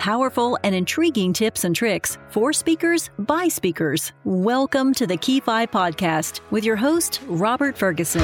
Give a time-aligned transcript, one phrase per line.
[0.00, 4.12] Powerful and intriguing tips and tricks for speakers by speakers.
[4.24, 8.22] Welcome to the Key 5 podcast with your host, Robert Ferguson.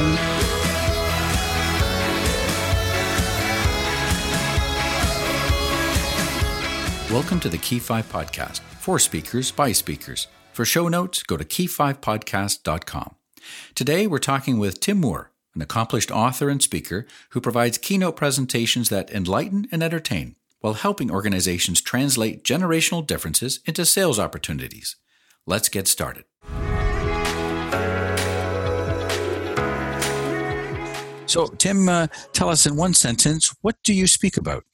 [7.12, 10.28] Welcome to the Key 5 podcast for speakers by speakers.
[10.54, 13.16] For show notes, go to key5podcast.com.
[13.74, 18.88] Today we're talking with Tim Moore, an accomplished author and speaker who provides keynote presentations
[18.88, 20.36] that enlighten and entertain
[20.66, 24.96] while helping organizations translate generational differences into sales opportunities.
[25.46, 26.24] Let's get started.
[31.26, 34.64] So, Tim, uh, tell us in one sentence what do you speak about?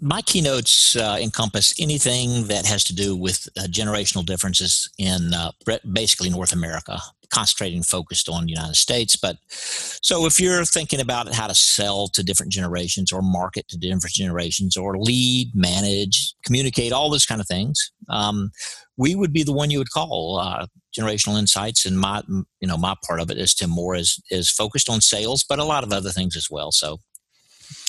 [0.00, 5.52] My keynotes uh, encompass anything that has to do with uh, generational differences in uh,
[5.92, 6.98] basically North America
[7.30, 9.16] concentrating focused on the United States.
[9.16, 13.78] But so if you're thinking about how to sell to different generations or market to
[13.78, 18.50] different generations or lead, manage, communicate, all those kind of things, um,
[18.96, 20.66] we would be the one you would call uh,
[20.98, 21.86] generational insights.
[21.86, 25.00] And my, you know, my part of it is Tim Moore is, is focused on
[25.00, 26.72] sales, but a lot of other things as well.
[26.72, 27.00] So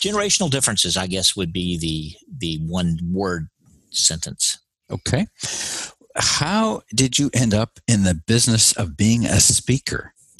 [0.01, 3.47] generational differences, I guess, would be the, the one word
[3.91, 4.59] sentence.
[4.91, 5.27] Okay
[6.19, 10.13] how did you end up in the business of being a speaker?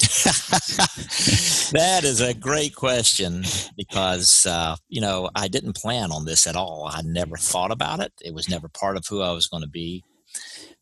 [1.72, 3.44] that is a great question
[3.76, 6.88] because uh, you know I didn't plan on this at all.
[6.90, 8.12] I never thought about it.
[8.22, 10.02] It was never part of who I was going to be.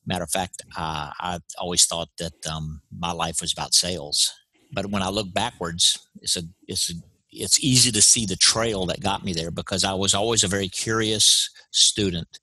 [0.07, 4.33] Matter of fact, uh, I always thought that um, my life was about sales.
[4.73, 6.95] But when I look backwards, it's a it's a,
[7.31, 10.49] it's easy to see the trail that got me there because I was always a
[10.49, 12.39] very curious student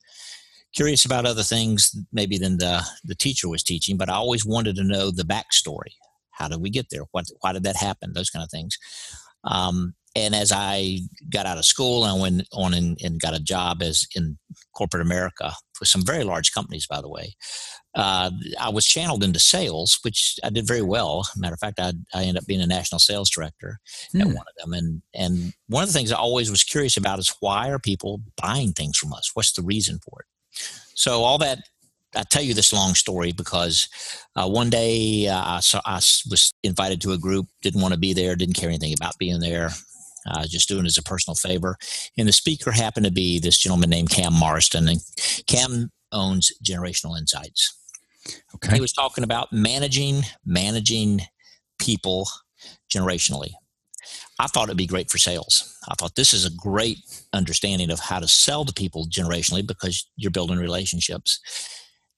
[0.75, 4.75] curious about other things maybe than the, the teacher was teaching, but I always wanted
[4.75, 5.93] to know the backstory.
[6.31, 7.03] How did we get there?
[7.11, 8.13] What, why did that happen?
[8.13, 8.77] Those kind of things.
[9.45, 13.39] Um, and as I got out of school, I went on and, and, got a
[13.39, 14.37] job as in
[14.73, 17.35] corporate America with some very large companies, by the way.
[17.93, 21.27] Uh, I was channeled into sales, which I did very well.
[21.35, 23.79] Matter of fact, I, I ended up being a national sales director
[24.13, 24.21] mm.
[24.21, 24.33] at hmm.
[24.33, 24.73] one of them.
[24.73, 28.21] And and one of the things I always was curious about is why are people
[28.41, 29.31] buying things from us?
[29.33, 30.34] What's the reason for it?
[30.95, 31.59] So all that
[32.15, 33.87] I tell you this long story because
[34.35, 37.99] uh, one day uh, I, saw, I, was invited to a group, didn't want to
[37.99, 39.69] be there, didn't care anything about being there,
[40.29, 41.77] uh, just doing it as a personal favor.
[42.17, 45.01] And the speaker happened to be this gentleman named Cam Marston, and
[45.47, 47.77] Cam owns Generational Insights.
[48.55, 48.75] Okay.
[48.75, 51.21] He was talking about managing managing
[51.79, 52.27] people
[52.89, 53.51] generationally.
[54.39, 55.77] I thought it'd be great for sales.
[55.87, 56.99] I thought this is a great
[57.33, 61.39] understanding of how to sell to people generationally because you're building relationships.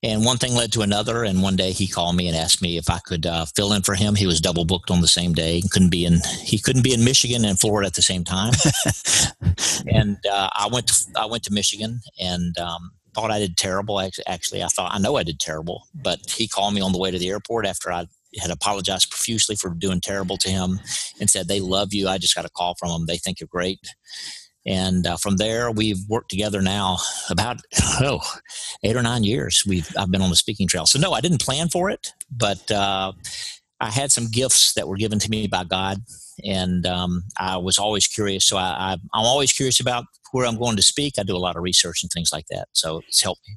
[0.03, 1.23] And one thing led to another.
[1.23, 3.81] And one day he called me and asked me if I could uh, fill in
[3.81, 4.15] for him.
[4.15, 5.61] He was double booked on the same day.
[5.71, 6.19] Couldn't be in.
[6.41, 8.53] He couldn't be in Michigan and Florida at the same time.
[9.91, 13.99] and uh, I went to I went to Michigan and um, thought I did terrible.
[14.27, 15.87] Actually, I thought I know I did terrible.
[15.95, 18.07] But he called me on the way to the airport after I
[18.39, 20.79] had apologized profusely for doing terrible to him
[21.19, 22.07] and said, They love you.
[22.07, 23.05] I just got a call from them.
[23.05, 23.79] They think you're great.
[24.65, 26.97] And uh, from there, we've worked together now
[27.29, 27.61] about
[28.01, 28.19] oh,
[28.83, 29.63] eight or nine years.
[29.65, 30.85] We've I've been on the speaking trail.
[30.85, 33.13] So no, I didn't plan for it, but uh,
[33.79, 35.99] I had some gifts that were given to me by God,
[36.43, 38.45] and um, I was always curious.
[38.45, 41.13] So I, I, I'm always curious about where I'm going to speak.
[41.17, 42.67] I do a lot of research and things like that.
[42.73, 43.55] So it's helped me.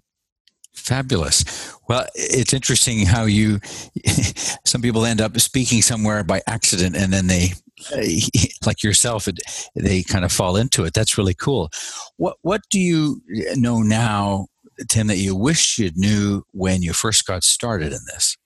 [0.73, 1.75] Fabulous.
[1.89, 3.61] Well, it's interesting how you,
[4.65, 7.51] some people end up speaking somewhere by accident and then they,
[8.67, 9.29] like yourself,
[9.75, 10.95] they kind of fall into it.
[10.95, 11.71] That's really cool.
[12.17, 13.21] What, what do you
[13.55, 14.47] know now,
[14.89, 18.37] Tim, that you wish you knew when you first got started in this?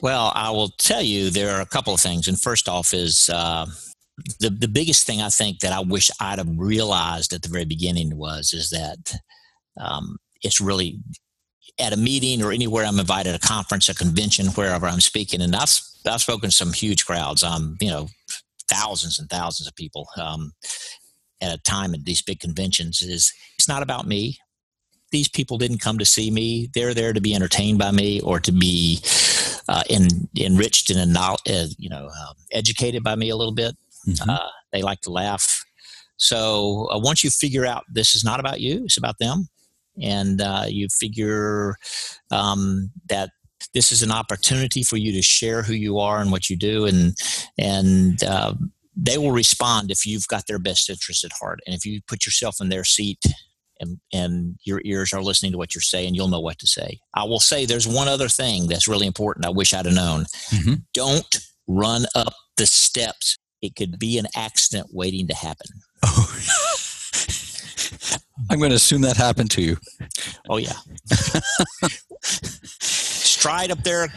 [0.00, 2.28] Well, I will tell you there are a couple of things.
[2.28, 3.66] And first off is, uh,
[4.40, 7.64] the, the biggest thing I think that I wish I'd have realized at the very
[7.64, 9.14] beginning was is that
[9.80, 11.00] um, it's really
[11.78, 15.54] at a meeting or anywhere I'm invited, a conference, a convention, wherever I'm speaking, and
[15.54, 17.42] I've I've spoken to some huge crowds.
[17.42, 18.08] Um, you know,
[18.68, 20.52] thousands and thousands of people um,
[21.40, 23.02] at a time at these big conventions.
[23.02, 24.38] Is it's not about me.
[25.10, 26.68] These people didn't come to see me.
[26.74, 29.00] They're there to be entertained by me or to be
[29.66, 31.36] uh, in, enriched and uh,
[31.78, 33.76] you know uh, educated by me a little bit.
[34.06, 34.28] Mm-hmm.
[34.28, 35.64] Uh, they like to laugh.
[36.16, 39.48] So uh, once you figure out this is not about you, it's about them
[40.02, 41.76] and uh, you figure
[42.30, 43.30] um, that
[43.74, 46.86] this is an opportunity for you to share who you are and what you do,
[46.86, 47.16] and
[47.58, 48.54] and uh,
[48.96, 52.26] they will respond if you've got their best interest at heart, and if you put
[52.26, 53.22] yourself in their seat.
[53.80, 56.98] And, and your ears are listening to what you're saying, you'll know what to say.
[57.14, 59.46] I will say there's one other thing that's really important.
[59.46, 60.24] I wish I'd have known.
[60.50, 60.74] Mm-hmm.
[60.94, 61.36] Don't
[61.68, 63.38] run up the steps.
[63.62, 65.68] It could be an accident waiting to happen.
[68.50, 69.76] I'm going to assume that happened to you.
[70.48, 70.74] Oh yeah.
[72.22, 74.08] Stride up there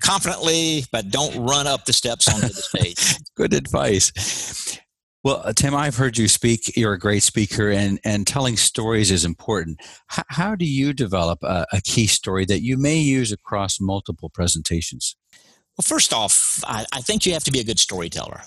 [0.00, 3.16] confidently, but don't run up the steps onto the stage.
[3.36, 4.78] Good advice.
[5.24, 6.76] Well, uh, Tim, I've heard you speak.
[6.76, 9.80] You're a great speaker, and, and telling stories is important.
[10.16, 14.30] H- how do you develop a, a, key story that you may use across multiple
[14.32, 15.16] presentations?
[15.76, 18.42] Well, first off, I, I think you have to be a good storyteller.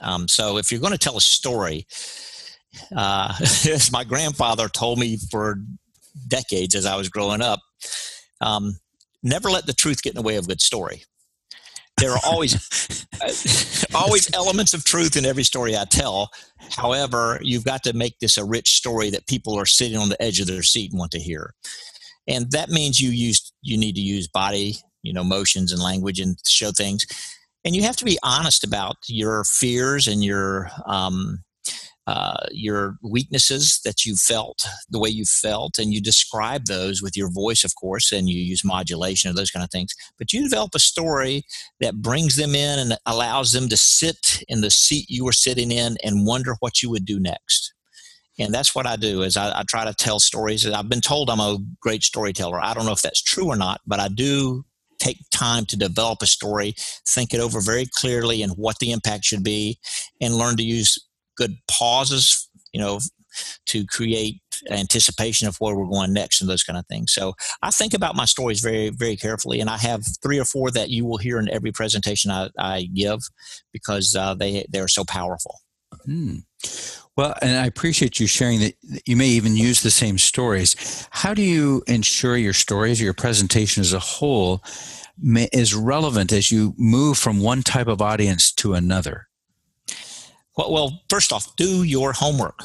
[0.00, 1.86] Um, so if you're going to tell a story,
[2.94, 5.56] uh, as my grandfather told me for
[6.28, 7.60] decades as I was growing up,
[8.40, 8.78] um,
[9.22, 11.04] never let the truth get in the way of a good story
[11.98, 13.06] there are always
[13.94, 16.30] always elements of truth in every story I tell.
[16.76, 20.20] However, you've got to make this a rich story that people are sitting on the
[20.20, 21.54] edge of their seat and want to hear.
[22.26, 26.18] And that means you use you need to use body, you know, motions and language
[26.18, 27.04] and show things.
[27.64, 31.44] And you have to be honest about your fears and your um,
[32.06, 37.16] uh, your weaknesses that you felt, the way you felt, and you describe those with
[37.16, 39.94] your voice, of course, and you use modulation or those kind of things.
[40.18, 41.44] But you develop a story
[41.80, 45.72] that brings them in and allows them to sit in the seat you were sitting
[45.72, 47.72] in and wonder what you would do next.
[48.38, 50.66] And that's what I do is I, I try to tell stories.
[50.66, 52.60] I've been told I'm a great storyteller.
[52.60, 54.64] I don't know if that's true or not, but I do
[54.98, 56.74] take time to develop a story,
[57.06, 59.78] think it over very clearly and what the impact should be,
[60.20, 60.98] and learn to use
[61.36, 63.00] good pauses, you know,
[63.66, 64.40] to create
[64.70, 67.12] anticipation of where we're going next and those kind of things.
[67.12, 70.70] So I think about my stories very, very carefully, and I have three or four
[70.70, 73.20] that you will hear in every presentation I, I give
[73.72, 75.60] because uh, they they are so powerful.
[76.04, 76.38] Hmm.
[77.16, 78.74] Well, and I appreciate you sharing that
[79.06, 81.06] you may even use the same stories.
[81.12, 84.64] How do you ensure your stories, your presentation as a whole,
[85.52, 89.28] is relevant as you move from one type of audience to another?
[90.56, 92.58] Well, well, first off, do your homework.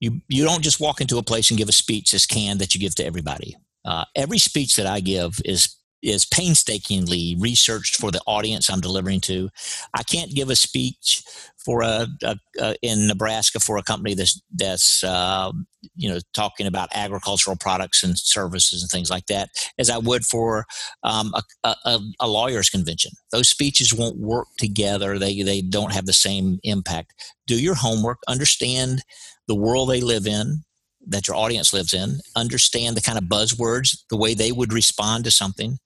[0.00, 2.74] You you don't just walk into a place and give a speech as canned that
[2.74, 3.56] you give to everybody.
[3.84, 9.20] Uh, every speech that I give is is painstakingly researched for the audience I'm delivering
[9.22, 9.50] to.
[9.94, 11.22] I can't give a speech
[11.64, 15.52] for a, a, a in Nebraska for a company that's that's uh,
[15.96, 20.24] you know talking about agricultural products and services and things like that as I would
[20.24, 20.66] for
[21.02, 21.32] um,
[21.64, 21.74] a,
[22.20, 23.12] a, lawyer's convention.
[23.32, 25.18] Those speeches won't work together.
[25.18, 27.12] They they don't have the same impact.
[27.46, 28.18] Do your homework.
[28.28, 29.02] Understand
[29.48, 30.62] the world they live in
[31.06, 35.24] that your audience lives in, understand the kind of buzzwords, the way they would respond
[35.24, 35.78] to something,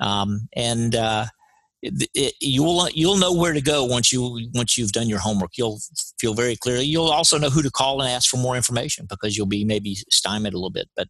[0.00, 1.26] um, and uh,
[1.84, 5.52] it, it, you'll you'll know where to go once you once you've done your homework.
[5.58, 5.80] You'll
[6.18, 6.86] feel very clearly.
[6.86, 9.94] You'll also know who to call and ask for more information because you'll be maybe
[10.10, 10.88] stymied a little bit.
[10.96, 11.08] But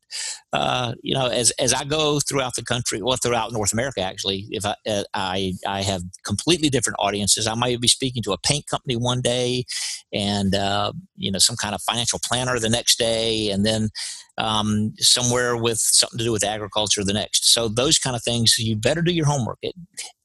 [0.52, 4.48] uh, you know, as as I go throughout the country, well, throughout North America, actually,
[4.50, 7.46] if I uh, I I have completely different audiences.
[7.46, 9.64] I might be speaking to a paint company one day,
[10.12, 13.90] and uh, you know, some kind of financial planner the next day, and then
[14.38, 17.52] um, somewhere with something to do with agriculture the next.
[17.52, 19.58] So those kind of things, you better do your homework.
[19.62, 19.74] It,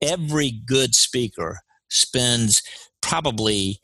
[0.01, 1.59] every good speaker
[1.89, 2.61] spends
[3.01, 3.79] probably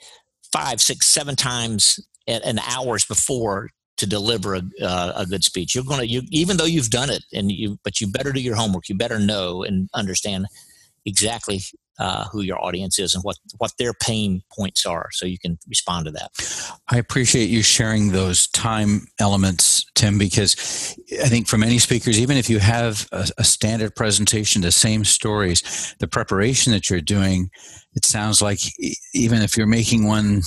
[0.52, 5.76] five, six, seven times an hours before to deliver a, uh, a good speech.
[5.76, 8.42] You're going to, you, even though you've done it, and you, but you better do
[8.42, 8.90] your homework.
[8.90, 10.48] You better know and understand
[11.06, 11.62] exactly
[12.00, 15.58] uh, who your audience is and what what their pain points are, so you can
[15.68, 16.32] respond to that.
[16.90, 20.56] I appreciate you sharing those time elements, Tim, because
[21.24, 25.06] I think for many speakers, even if you have a, a standard presentation, the same
[25.06, 27.50] stories, the preparation that you're doing,
[27.94, 28.60] it sounds like
[29.14, 30.42] even if you're making one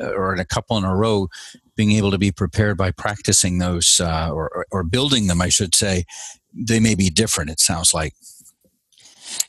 [0.00, 1.28] uh, or a couple in a row,
[1.76, 5.74] being able to be prepared by practicing those uh, or, or building them, I should
[5.74, 6.04] say,
[6.52, 7.50] they may be different.
[7.50, 8.14] It sounds like.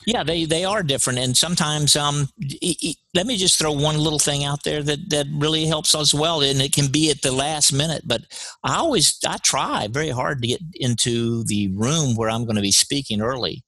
[0.06, 3.98] Yeah, they, they are different, and sometimes um, e- e- let me just throw one
[3.98, 7.22] little thing out there that that really helps as well, and it can be at
[7.22, 8.02] the last minute.
[8.06, 8.22] But
[8.64, 12.62] I always I try very hard to get into the room where I'm going to
[12.62, 13.62] be speaking early,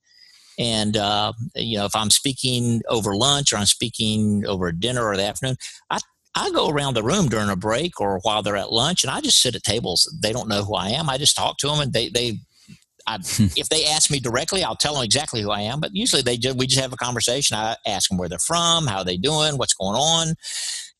[0.59, 5.17] and uh, you know if I'm speaking over lunch or I'm speaking over dinner or
[5.17, 5.57] the afternoon,
[5.91, 5.99] I
[6.35, 9.21] I go around the room during a break or while they're at lunch, and I
[9.21, 10.13] just sit at tables.
[10.23, 11.11] They don't know who I am.
[11.11, 12.41] I just talk to them, and they they
[13.07, 13.17] I,
[13.57, 15.81] if they ask me directly, I'll tell them exactly who I am.
[15.81, 17.57] But usually, they just, we just have a conversation.
[17.57, 20.35] I ask them where they're from, how they doing, what's going on.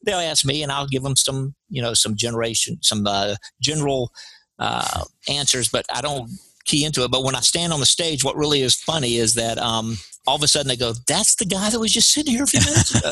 [0.05, 4.11] They'll ask me, and I'll give them some, you know, some generation, some uh, general
[4.59, 5.69] uh, answers.
[5.69, 6.31] But I don't
[6.65, 7.11] key into it.
[7.11, 10.37] But when I stand on the stage, what really is funny is that um, all
[10.37, 12.61] of a sudden they go, "That's the guy that was just sitting here a few
[12.61, 13.11] minutes ago."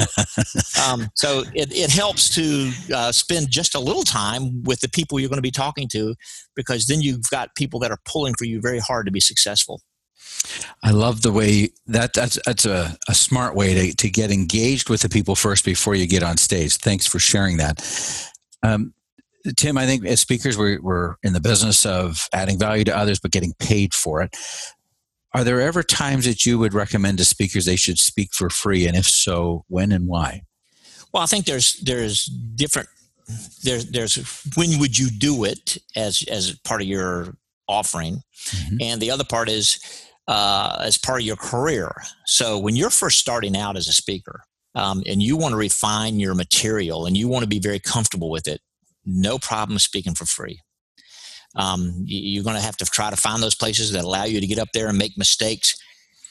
[0.88, 5.18] um, so it, it helps to uh, spend just a little time with the people
[5.18, 6.14] you're going to be talking to,
[6.54, 9.80] because then you've got people that are pulling for you very hard to be successful.
[10.82, 14.88] I love the way that that's that's a, a smart way to, to get engaged
[14.88, 16.76] with the people first before you get on stage.
[16.76, 17.84] Thanks for sharing that.
[18.62, 18.94] Um,
[19.56, 23.20] Tim, I think as speakers, we're, we're in the business of adding value to others,
[23.20, 24.36] but getting paid for it.
[25.34, 28.86] Are there ever times that you would recommend to speakers they should speak for free?
[28.86, 30.42] And if so, when and why?
[31.12, 32.88] Well, I think there's there's different
[33.62, 37.36] there's there's when would you do it as as part of your
[37.68, 38.76] offering, mm-hmm.
[38.80, 39.78] and the other part is
[40.28, 41.92] uh, as part of your career.
[42.26, 44.44] So when you're first starting out as a speaker,
[44.74, 48.30] um, and you want to refine your material and you want to be very comfortable
[48.30, 48.60] with it,
[49.04, 50.60] no problem speaking for free.
[51.56, 54.46] Um, you're going to have to try to find those places that allow you to
[54.46, 55.76] get up there and make mistakes.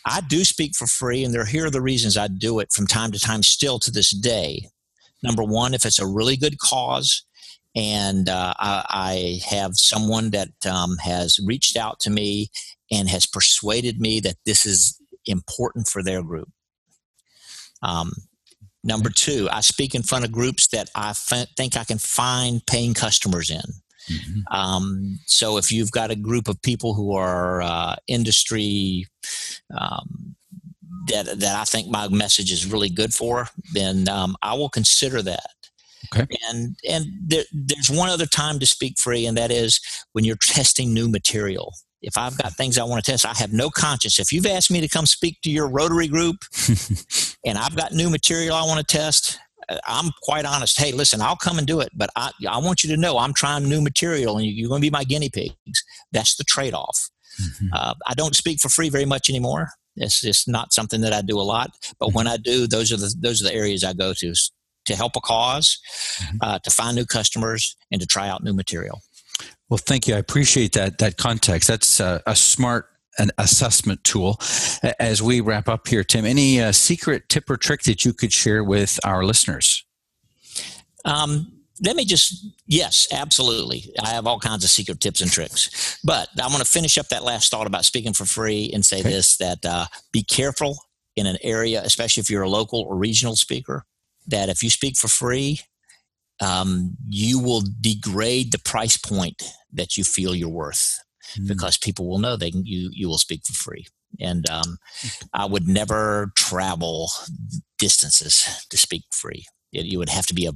[0.05, 2.87] I do speak for free, and there here are the reasons I do it from
[2.87, 4.69] time to time, still to this day.
[5.21, 7.25] Number one, if it's a really good cause,
[7.75, 12.49] and uh, I, I, have someone that um, has reached out to me
[12.91, 16.49] and has persuaded me that this is important for their group.
[17.83, 18.11] Um,
[18.83, 22.65] number two, I speak in front of groups that I f- think I can find
[22.65, 23.61] paying customers in.
[24.09, 24.55] Mm-hmm.
[24.55, 29.05] Um, so if you've got a group of people who are uh, industry
[29.77, 30.35] um,
[31.07, 35.21] that that I think my message is really good for, then um, I will consider
[35.21, 35.49] that.
[36.13, 36.25] Okay.
[36.49, 39.79] And and there, there's one other time to speak free, and that is
[40.13, 41.73] when you're testing new material.
[42.01, 44.19] If I've got things I want to test, I have no conscience.
[44.19, 46.37] If you've asked me to come speak to your Rotary group,
[47.45, 49.37] and I've got new material I want to test,
[49.85, 50.79] I'm quite honest.
[50.79, 53.33] Hey, listen, I'll come and do it, but I, I want you to know I'm
[53.33, 55.83] trying new material and you're going to be my guinea pigs.
[56.11, 57.09] That's the trade off.
[57.41, 57.67] Mm-hmm.
[57.73, 59.69] Uh, I don't speak for free very much anymore.
[59.95, 61.71] It's just not something that I do a lot.
[61.99, 62.15] But mm-hmm.
[62.15, 64.33] when I do, those are the those are the areas I go to
[64.85, 65.79] to help a because
[66.19, 66.37] mm-hmm.
[66.41, 69.01] uh, to find new customers, and to try out new material.
[69.69, 70.15] Well, thank you.
[70.15, 71.67] I appreciate that that context.
[71.67, 72.88] That's a, a smart
[73.19, 74.39] an assessment tool.
[74.99, 78.33] As we wrap up here, Tim, any uh, secret tip or trick that you could
[78.33, 79.83] share with our listeners?
[81.05, 85.99] Um, let me just yes absolutely i have all kinds of secret tips and tricks
[86.03, 88.99] but i want to finish up that last thought about speaking for free and say
[88.99, 89.09] okay.
[89.09, 90.77] this that uh, be careful
[91.15, 93.85] in an area especially if you're a local or regional speaker
[94.27, 95.59] that if you speak for free
[96.41, 100.99] um, you will degrade the price point that you feel you're worth
[101.37, 101.47] mm.
[101.47, 103.85] because people will know they can, you you will speak for free.
[104.19, 104.77] And um,
[105.33, 107.09] I would never travel
[107.77, 109.45] distances to speak free.
[109.71, 110.51] It, you would have to be a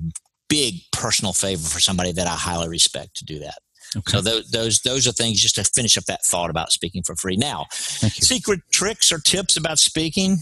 [0.50, 3.60] big personal favor for somebody that I highly respect to do that.
[3.96, 4.12] Okay.
[4.12, 7.16] So those, those those are things just to finish up that thought about speaking for
[7.16, 7.36] free.
[7.36, 10.38] Now, secret tricks or tips about speaking.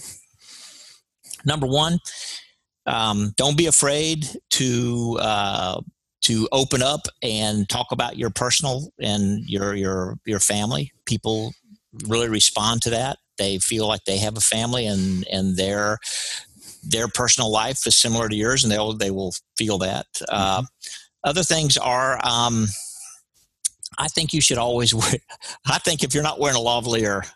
[1.43, 1.99] Number one,
[2.85, 5.81] um, don't be afraid to uh,
[6.21, 10.91] to open up and talk about your personal and your your your family.
[11.05, 11.53] People
[12.07, 13.17] really respond to that.
[13.37, 15.97] They feel like they have a family and and their
[16.83, 20.07] their personal life is similar to yours, and they'll they will feel that.
[20.29, 20.65] Uh, mm-hmm.
[20.65, 20.67] Uh,
[21.23, 22.19] other things are.
[22.23, 22.67] Um,
[23.97, 25.13] I think you should always wear.
[25.67, 27.29] I think if you're not wearing a lavalier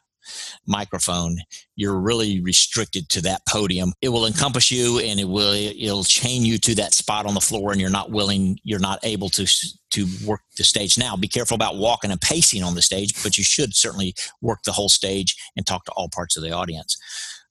[0.65, 1.37] microphone,
[1.75, 3.93] you're really restricted to that podium.
[4.01, 7.41] It will encompass you and it will it'll chain you to that spot on the
[7.41, 9.45] floor and you're not willing you're not able to
[9.91, 10.97] to work the stage.
[10.97, 14.59] Now, be careful about walking and pacing on the stage, but you should certainly work
[14.65, 16.97] the whole stage and talk to all parts of the audience.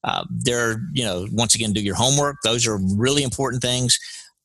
[0.04, 2.36] Uh, there, you know, once again, do your homework.
[2.44, 3.98] Those are really important things.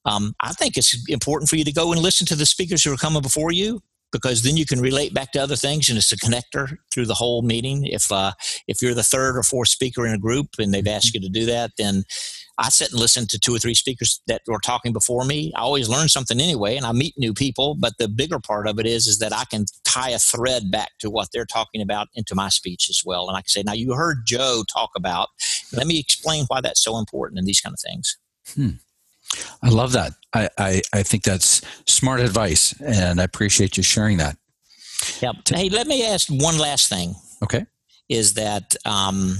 [0.06, 2.94] Um, I think it's important for you to go and listen to the speakers who
[2.94, 3.82] are coming before you
[4.12, 7.14] because then you can relate back to other things and it's a connector through the
[7.14, 7.86] whole meeting.
[7.86, 8.32] If uh,
[8.68, 11.30] if you're the third or fourth speaker in a group and they've asked you to
[11.30, 12.04] do that then
[12.58, 15.52] i sit and listen to two or three speakers that were talking before me.
[15.56, 18.80] I always learn something anyway and i meet new people but the bigger part of
[18.80, 22.08] it is is that i can tie a thread back to what they're talking about
[22.14, 23.28] into my speech as well.
[23.28, 25.30] And i can say now you heard joe talk about
[25.74, 28.18] let me explain why that's so important and these kind of things.
[28.56, 28.70] Hmm.
[29.62, 30.14] I love that.
[30.34, 34.38] I, I, I think that's smart advice, and I appreciate you sharing that.
[35.22, 35.34] Yeah.
[35.48, 37.16] Hey, let me ask one last thing.
[37.44, 37.66] Okay.
[38.10, 39.36] Is that um,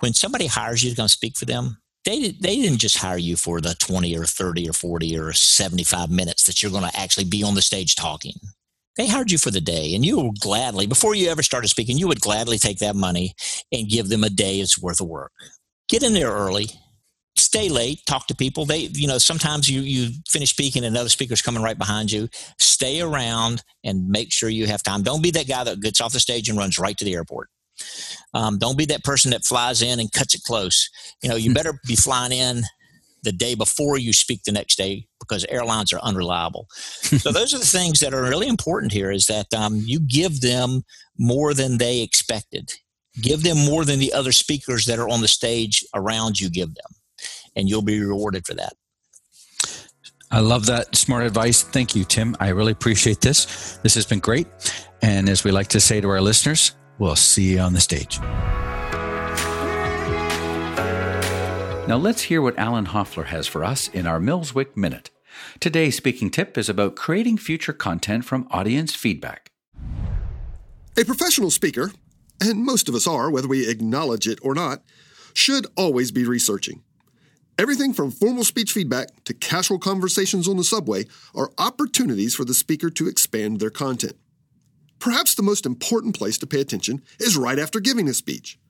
[0.00, 3.36] when somebody hires you to come speak for them, they, they didn't just hire you
[3.36, 7.24] for the 20 or 30 or 40 or 75 minutes that you're going to actually
[7.24, 8.34] be on the stage talking.
[8.96, 11.98] They hired you for the day, and you would gladly, before you ever started speaking,
[11.98, 13.34] you would gladly take that money
[13.70, 15.32] and give them a day's worth of work.
[15.88, 16.70] Get in there early,
[17.48, 18.66] stay late, talk to people.
[18.66, 22.28] They, you know, sometimes you you finish speaking and another speaker's coming right behind you.
[22.58, 25.02] Stay around and make sure you have time.
[25.02, 27.48] Don't be that guy that gets off the stage and runs right to the airport.
[28.34, 30.90] Um, don't be that person that flies in and cuts it close.
[31.22, 32.64] You know, you better be flying in
[33.22, 36.66] the day before you speak the next day because airlines are unreliable.
[37.02, 40.42] so those are the things that are really important here is that um, you give
[40.42, 40.82] them
[41.18, 42.74] more than they expected.
[43.22, 46.74] Give them more than the other speakers that are on the stage around you give
[46.74, 46.97] them
[47.56, 48.74] and you'll be rewarded for that.
[50.30, 51.62] I love that smart advice.
[51.62, 52.36] Thank you, Tim.
[52.38, 53.78] I really appreciate this.
[53.82, 54.46] This has been great.
[55.00, 58.20] And as we like to say to our listeners, we'll see you on the stage.
[61.88, 65.10] Now let's hear what Alan Hoffler has for us in our Millswick Minute.
[65.60, 69.50] Today's speaking tip is about creating future content from audience feedback.
[70.98, 71.92] A professional speaker,
[72.40, 74.82] and most of us are, whether we acknowledge it or not,
[75.32, 76.82] should always be researching.
[77.58, 82.54] Everything from formal speech feedback to casual conversations on the subway are opportunities for the
[82.54, 84.16] speaker to expand their content.
[85.00, 88.60] Perhaps the most important place to pay attention is right after giving a speech.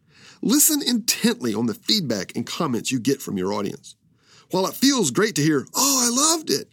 [0.41, 3.95] Listen intently on the feedback and comments you get from your audience.
[4.53, 6.73] While it feels great to hear, oh, I loved it,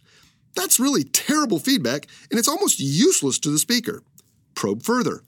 [0.54, 4.02] that's really terrible feedback and it's almost useless to the speaker.
[4.54, 5.20] Probe further.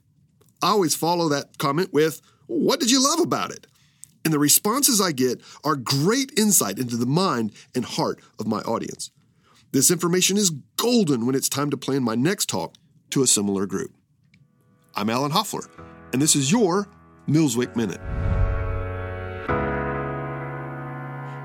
[0.59, 3.67] I always follow that comment with, what did you love about it?
[4.29, 8.59] And the responses I get are great insight into the mind and heart of my
[8.59, 9.09] audience.
[9.71, 12.75] This information is golden when it's time to plan my next talk
[13.09, 13.91] to a similar group.
[14.93, 15.63] I'm Alan Hoffler,
[16.13, 16.87] and this is your
[17.27, 17.99] Millswick Minute.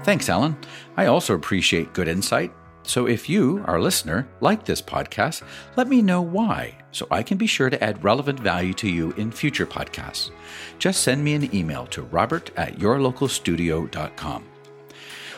[0.05, 0.55] Thanks, Alan.
[0.99, 2.53] I also appreciate good insight
[2.87, 5.43] so if you, our listener, like this podcast,
[5.77, 9.13] let me know why so I can be sure to add relevant value to you
[9.13, 10.31] in future podcasts.
[10.79, 14.45] Just send me an email to robert at yourlocalstudio.com.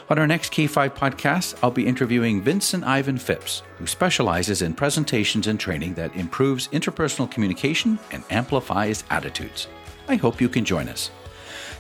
[0.09, 5.49] On our next K5 podcast, I'll be interviewing Vincent Ivan Phipps, who specializes in presentations
[5.49, 9.67] and training that improves interpersonal communication and amplifies attitudes.
[10.07, 11.11] I hope you can join us.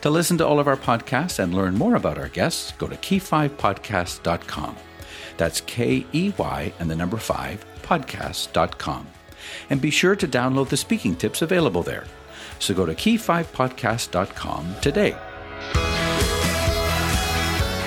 [0.00, 2.96] To listen to all of our podcasts and learn more about our guests, go to
[2.96, 4.76] key5podcast.com.
[5.36, 9.06] That's K E Y and the number 5 podcast.com.
[9.70, 12.04] And be sure to download the speaking tips available there.
[12.58, 15.16] So go to key5podcast.com today.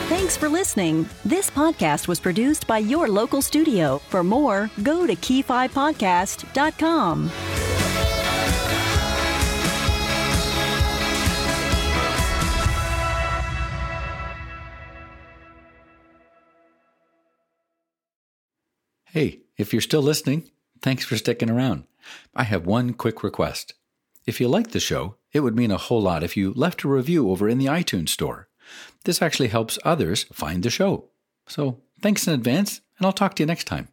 [0.07, 1.09] Thanks for listening.
[1.25, 3.97] This podcast was produced by your local studio.
[4.09, 7.31] For more, go to key5podcast.com.
[19.19, 20.49] Hey, if you're still listening,
[20.81, 21.83] thanks for sticking around.
[22.33, 23.73] I have one quick request.
[24.25, 26.87] If you like the show, it would mean a whole lot if you left a
[26.87, 28.47] review over in the iTunes store.
[29.03, 31.09] This actually helps others find the show.
[31.49, 33.89] So thanks in advance, and I'll talk to you next time.